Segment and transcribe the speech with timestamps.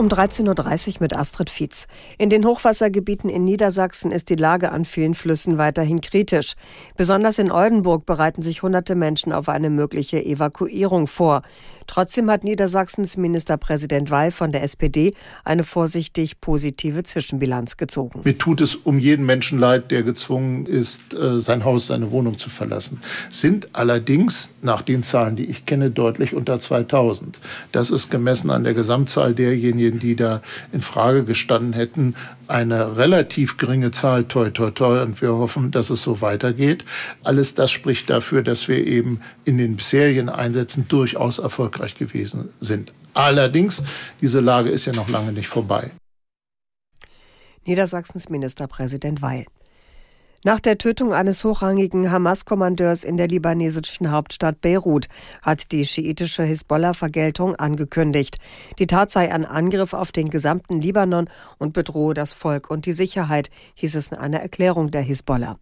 [0.00, 0.46] Um 13.30
[0.88, 1.86] Uhr mit Astrid Fietz.
[2.16, 6.54] In den Hochwassergebieten in Niedersachsen ist die Lage an vielen Flüssen weiterhin kritisch.
[6.96, 11.42] Besonders in Oldenburg bereiten sich hunderte Menschen auf eine mögliche Evakuierung vor.
[11.86, 15.12] Trotzdem hat Niedersachsens Ministerpräsident Weil von der SPD
[15.44, 18.22] eine vorsichtig positive Zwischenbilanz gezogen.
[18.24, 22.38] Mir tut es um jeden Menschen leid, der gezwungen ist, äh, sein Haus, seine Wohnung
[22.38, 23.02] zu verlassen.
[23.28, 27.38] Sind allerdings nach den Zahlen, die ich kenne, deutlich unter 2000.
[27.72, 30.40] Das ist gemessen an der Gesamtzahl derjenigen, Familien, die da
[30.72, 32.14] in Frage gestanden hätten,
[32.46, 36.84] eine relativ geringe Zahl, toi, toi, toi, und wir hoffen, dass es so weitergeht.
[37.24, 42.92] Alles das spricht dafür, dass wir eben in den bisherigen Einsätzen durchaus erfolgreich gewesen sind.
[43.14, 43.82] Allerdings,
[44.20, 45.90] diese Lage ist ja noch lange nicht vorbei.
[47.66, 49.46] Niedersachsens Ministerpräsident Weil.
[50.42, 55.06] Nach der Tötung eines hochrangigen Hamas-Kommandeurs in der libanesischen Hauptstadt Beirut
[55.42, 58.38] hat die schiitische Hisbollah Vergeltung angekündigt.
[58.78, 62.94] Die Tat sei ein Angriff auf den gesamten Libanon und bedrohe das Volk und die
[62.94, 65.58] Sicherheit, hieß es in einer Erklärung der Hisbollah.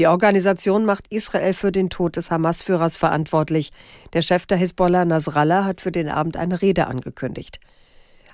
[0.00, 3.70] Die Organisation macht Israel für den Tod des Hamas-Führers verantwortlich.
[4.14, 7.60] Der Chef der Hisbollah Nasrallah hat für den Abend eine Rede angekündigt.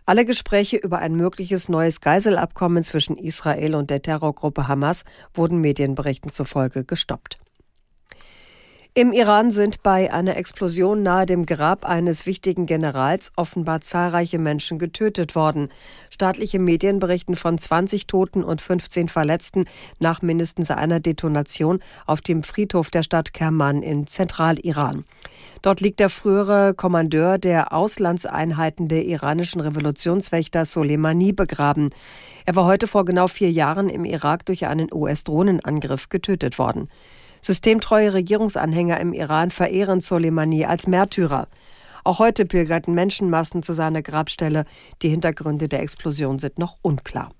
[0.06, 6.30] Alle Gespräche über ein mögliches neues Geiselabkommen zwischen Israel und der Terrorgruppe Hamas wurden Medienberichten
[6.30, 7.38] zufolge gestoppt.
[8.96, 14.78] Im Iran sind bei einer Explosion nahe dem Grab eines wichtigen Generals offenbar zahlreiche Menschen
[14.78, 15.70] getötet worden.
[16.10, 19.64] Staatliche Medien berichten von 20 Toten und 15 Verletzten
[19.98, 25.04] nach mindestens einer Detonation auf dem Friedhof der Stadt Kerman in Zentraliran.
[25.60, 31.90] Dort liegt der frühere Kommandeur der Auslandseinheiten der iranischen Revolutionswächter Soleimani begraben.
[32.46, 36.88] Er war heute vor genau vier Jahren im Irak durch einen US-Drohnenangriff getötet worden.
[37.44, 41.46] Systemtreue Regierungsanhänger im Iran verehren Soleimani als Märtyrer.
[42.02, 44.64] Auch heute pilgerten Menschenmassen zu seiner Grabstelle.
[45.02, 47.32] Die Hintergründe der Explosion sind noch unklar.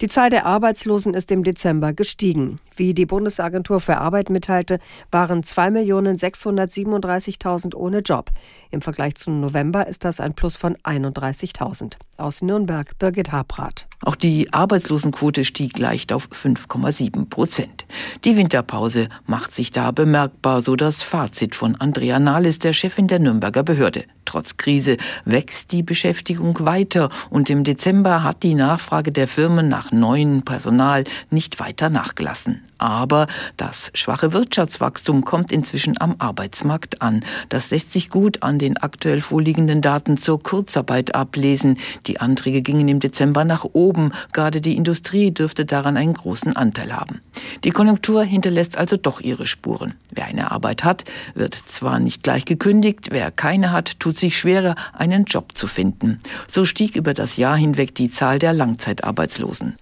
[0.00, 2.58] Die Zahl der Arbeitslosen ist im Dezember gestiegen.
[2.74, 4.78] Wie die Bundesagentur für Arbeit mitteilte,
[5.10, 8.30] waren 2.637.000 ohne Job.
[8.70, 11.96] Im Vergleich zum November ist das ein Plus von 31.000.
[12.16, 13.86] Aus Nürnberg Birgit Habrath.
[14.02, 17.84] Auch die Arbeitslosenquote stieg leicht auf 5,7 Prozent.
[18.24, 23.18] Die Winterpause macht sich da bemerkbar, so das Fazit von Andrea Nahles, der Chefin der
[23.18, 24.04] Nürnberger Behörde.
[24.30, 29.90] Trotz Krise wächst die Beschäftigung weiter und im Dezember hat die Nachfrage der Firmen nach
[29.90, 32.62] neuem Personal nicht weiter nachgelassen.
[32.78, 33.26] Aber
[33.56, 37.24] das schwache Wirtschaftswachstum kommt inzwischen am Arbeitsmarkt an.
[37.48, 41.76] Das lässt sich gut an den aktuell vorliegenden Daten zur Kurzarbeit ablesen.
[42.06, 44.12] Die Anträge gingen im Dezember nach oben.
[44.32, 47.20] Gerade die Industrie dürfte daran einen großen Anteil haben.
[47.64, 49.94] Die Konjunktur hinterlässt also doch ihre Spuren.
[50.12, 51.04] Wer eine Arbeit hat,
[51.34, 56.20] wird zwar nicht gleich gekündigt, wer keine hat, tut sich schwerer, einen Job zu finden.
[56.46, 59.76] So stieg über das Jahr hinweg die Zahl der Langzeitarbeitslosen.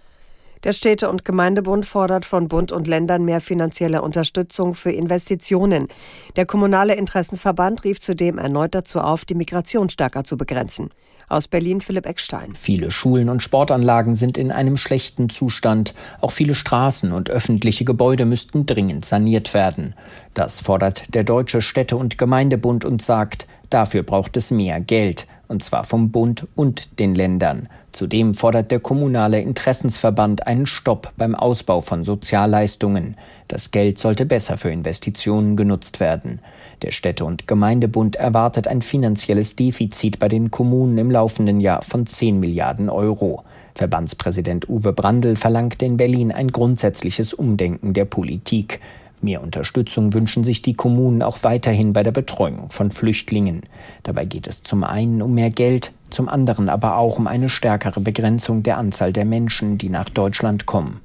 [0.65, 5.87] Der Städte- und Gemeindebund fordert von Bund und Ländern mehr finanzielle Unterstützung für Investitionen.
[6.35, 10.91] Der Kommunale Interessensverband rief zudem erneut dazu auf, die Migration stärker zu begrenzen.
[11.29, 12.55] Aus Berlin Philipp Eckstein.
[12.55, 15.95] Viele Schulen und Sportanlagen sind in einem schlechten Zustand.
[16.23, 19.95] Auch viele Straßen und öffentliche Gebäude müssten dringend saniert werden.
[20.33, 25.63] Das fordert der Deutsche Städte- und Gemeindebund und sagt, dafür braucht es mehr Geld und
[25.63, 27.69] zwar vom Bund und den Ländern.
[27.93, 33.17] Zudem fordert der kommunale Interessensverband einen Stopp beim Ausbau von Sozialleistungen.
[33.49, 36.41] Das Geld sollte besser für Investitionen genutzt werden.
[36.83, 42.07] Der Städte- und Gemeindebund erwartet ein finanzielles Defizit bei den Kommunen im laufenden Jahr von
[42.07, 43.43] 10 Milliarden Euro.
[43.75, 48.81] Verbandspräsident Uwe Brandl verlangte in Berlin ein grundsätzliches Umdenken der Politik.
[49.23, 53.63] Mehr Unterstützung wünschen sich die Kommunen auch weiterhin bei der Betreuung von Flüchtlingen.
[54.03, 58.01] Dabei geht es zum einen um mehr Geld, zum anderen aber auch um eine stärkere
[58.01, 61.01] Begrenzung der Anzahl der Menschen, die nach Deutschland kommen.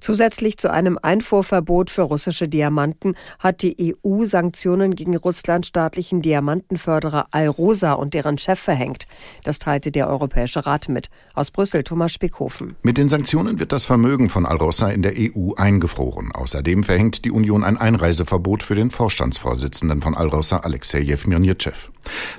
[0.00, 7.26] Zusätzlich zu einem Einfuhrverbot für russische Diamanten hat die EU Sanktionen gegen Russlands staatlichen Diamantenförderer
[7.30, 9.06] Alrosa und deren Chef verhängt.
[9.44, 11.08] Das teilte der Europäische Rat mit.
[11.34, 12.74] Aus Brüssel Thomas Spickhofen.
[12.82, 16.32] Mit den Sanktionen wird das Vermögen von Alrosa in der EU eingefroren.
[16.32, 21.72] Außerdem verhängt die Union ein Einreiseverbot für den Vorstandsvorsitzenden von Alrosa, Alexei Jewmirnitschew.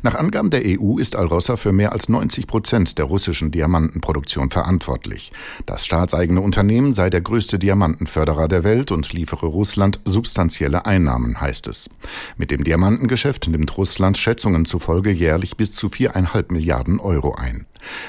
[0.01, 5.31] Nach Angaben der EU ist Alrosa für mehr als 90 Prozent der russischen Diamantenproduktion verantwortlich.
[5.65, 11.41] Das staatseigene Unternehmen sei der größte größte Diamantenförderer der Welt und liefere Russland substanzielle Einnahmen,
[11.41, 11.89] heißt es.
[12.37, 17.65] Mit dem Diamantengeschäft nimmt Russland Schätzungen zufolge jährlich bis zu viereinhalb Milliarden Euro ein.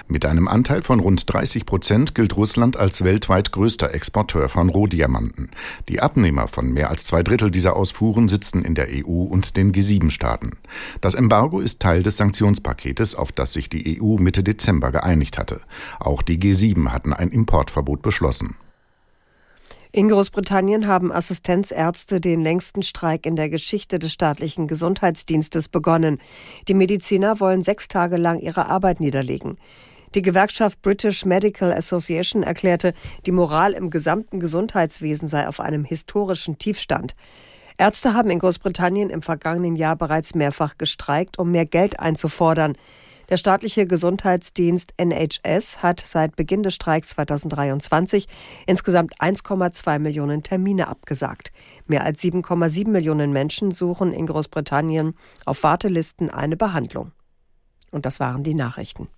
[0.08, 5.52] Mit einem Anteil von rund 30 Prozent gilt Russland als weltweit größter Exporteur von Rohdiamanten.
[5.88, 9.72] Die Abnehmer von mehr als zwei Drittel dieser Ausfuhren sitzen in der EU und den
[9.72, 10.58] G7-Staaten.
[11.00, 15.62] Das Embargo ist Teil des Sanktionspaketes, auf das sich die EU Mitte Dezember geeinigt hatte.
[15.98, 18.56] Auch die G7 hatten ein Importverbot beschlossen.
[19.92, 26.20] In Großbritannien haben Assistenzärzte den längsten Streik in der Geschichte des staatlichen Gesundheitsdienstes begonnen.
[26.68, 29.58] Die Mediziner wollen sechs Tage lang ihre Arbeit niederlegen.
[30.14, 32.94] Die Gewerkschaft British Medical Association erklärte,
[33.26, 37.16] die Moral im gesamten Gesundheitswesen sei auf einem historischen Tiefstand.
[37.76, 42.76] Ärzte haben in Großbritannien im vergangenen Jahr bereits mehrfach gestreikt, um mehr Geld einzufordern.
[43.30, 48.26] Der staatliche Gesundheitsdienst NHS hat seit Beginn des Streiks 2023
[48.66, 51.52] insgesamt 1,2 Millionen Termine abgesagt.
[51.86, 57.12] Mehr als 7,7 Millionen Menschen suchen in Großbritannien auf Wartelisten eine Behandlung.
[57.92, 59.08] Und das waren die Nachrichten.